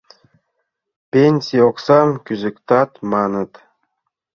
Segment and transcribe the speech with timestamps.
[1.11, 3.51] —Пенсий оксам кӱзыктат, маныт.